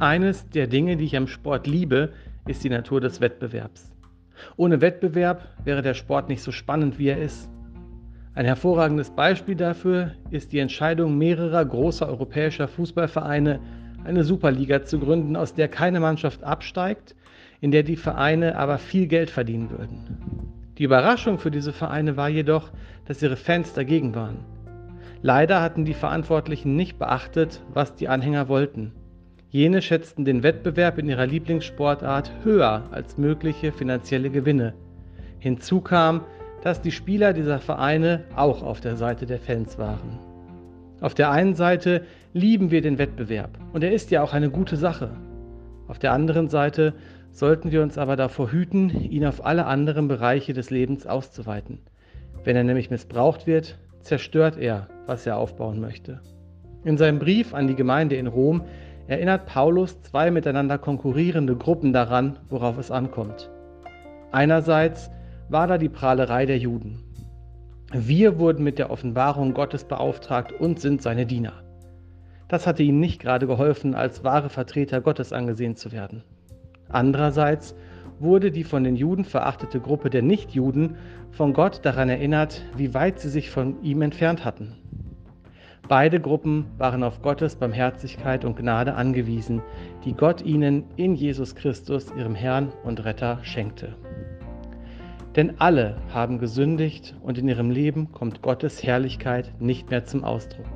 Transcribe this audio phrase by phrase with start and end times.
[0.00, 2.12] Eines der Dinge, die ich am Sport liebe,
[2.48, 3.92] ist die Natur des Wettbewerbs.
[4.56, 7.48] Ohne Wettbewerb wäre der Sport nicht so spannend, wie er ist.
[8.34, 13.60] Ein hervorragendes Beispiel dafür ist die Entscheidung mehrerer großer europäischer Fußballvereine,
[14.02, 17.14] eine Superliga zu gründen, aus der keine Mannschaft absteigt,
[17.60, 20.52] in der die Vereine aber viel Geld verdienen würden.
[20.76, 22.72] Die Überraschung für diese Vereine war jedoch,
[23.06, 24.44] dass ihre Fans dagegen waren.
[25.22, 28.92] Leider hatten die Verantwortlichen nicht beachtet, was die Anhänger wollten.
[29.54, 34.74] Jene schätzten den Wettbewerb in ihrer Lieblingssportart höher als mögliche finanzielle Gewinne.
[35.38, 36.22] Hinzu kam,
[36.64, 40.18] dass die Spieler dieser Vereine auch auf der Seite der Fans waren.
[41.00, 44.76] Auf der einen Seite lieben wir den Wettbewerb und er ist ja auch eine gute
[44.76, 45.12] Sache.
[45.86, 46.92] Auf der anderen Seite
[47.30, 51.78] sollten wir uns aber davor hüten, ihn auf alle anderen Bereiche des Lebens auszuweiten.
[52.42, 56.22] Wenn er nämlich missbraucht wird, zerstört er, was er aufbauen möchte.
[56.82, 58.62] In seinem Brief an die Gemeinde in Rom
[59.06, 63.50] erinnert Paulus zwei miteinander konkurrierende Gruppen daran, worauf es ankommt.
[64.32, 65.10] Einerseits
[65.48, 67.04] war da die Prahlerei der Juden.
[67.92, 71.52] Wir wurden mit der Offenbarung Gottes beauftragt und sind seine Diener.
[72.48, 76.24] Das hatte ihnen nicht gerade geholfen, als wahre Vertreter Gottes angesehen zu werden.
[76.88, 77.74] Andererseits
[78.18, 80.96] wurde die von den Juden verachtete Gruppe der Nichtjuden
[81.30, 84.76] von Gott daran erinnert, wie weit sie sich von ihm entfernt hatten.
[85.86, 89.60] Beide Gruppen waren auf Gottes Barmherzigkeit und Gnade angewiesen,
[90.04, 93.94] die Gott ihnen in Jesus Christus, ihrem Herrn und Retter, schenkte.
[95.36, 100.66] Denn alle haben gesündigt und in ihrem Leben kommt Gottes Herrlichkeit nicht mehr zum Ausdruck.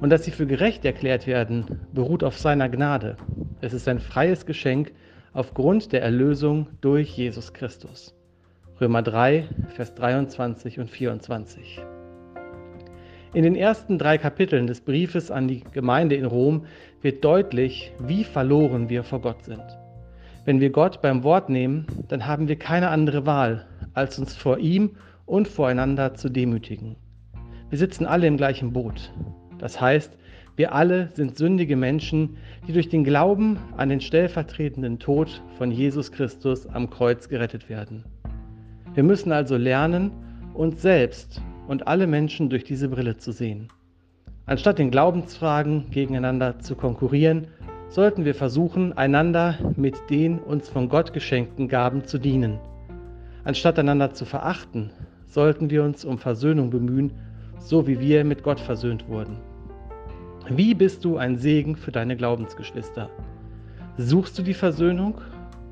[0.00, 3.16] Und dass sie für gerecht erklärt werden, beruht auf seiner Gnade.
[3.60, 4.92] Es ist ein freies Geschenk
[5.34, 8.14] aufgrund der Erlösung durch Jesus Christus.
[8.80, 11.82] Römer 3, Vers 23 und 24.
[13.34, 16.64] In den ersten drei Kapiteln des Briefes an die Gemeinde in Rom
[17.02, 19.62] wird deutlich, wie verloren wir vor Gott sind.
[20.46, 24.58] Wenn wir Gott beim Wort nehmen, dann haben wir keine andere Wahl, als uns vor
[24.58, 24.96] ihm
[25.26, 26.96] und voreinander zu demütigen.
[27.68, 29.12] Wir sitzen alle im gleichen Boot.
[29.58, 30.16] Das heißt,
[30.56, 36.10] wir alle sind sündige Menschen, die durch den Glauben an den stellvertretenden Tod von Jesus
[36.12, 38.04] Christus am Kreuz gerettet werden.
[38.94, 40.12] Wir müssen also lernen,
[40.54, 43.68] uns selbst und alle Menschen durch diese Brille zu sehen.
[44.46, 47.48] Anstatt in Glaubensfragen gegeneinander zu konkurrieren,
[47.90, 52.58] sollten wir versuchen, einander mit den uns von Gott geschenkten Gaben zu dienen.
[53.44, 54.90] Anstatt einander zu verachten,
[55.26, 57.12] sollten wir uns um Versöhnung bemühen,
[57.58, 59.36] so wie wir mit Gott versöhnt wurden.
[60.48, 63.10] Wie bist du ein Segen für deine Glaubensgeschwister?
[63.98, 65.20] Suchst du die Versöhnung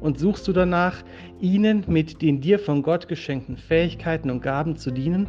[0.01, 0.97] und suchst du danach,
[1.41, 5.27] ihnen mit den dir von Gott geschenkten Fähigkeiten und Gaben zu dienen?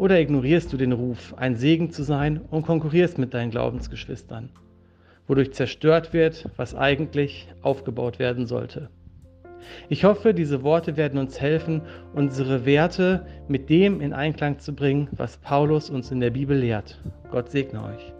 [0.00, 4.48] Oder ignorierst du den Ruf, ein Segen zu sein und konkurrierst mit deinen Glaubensgeschwistern,
[5.26, 8.88] wodurch zerstört wird, was eigentlich aufgebaut werden sollte?
[9.90, 11.82] Ich hoffe, diese Worte werden uns helfen,
[12.14, 16.98] unsere Werte mit dem in Einklang zu bringen, was Paulus uns in der Bibel lehrt.
[17.30, 18.14] Gott segne euch.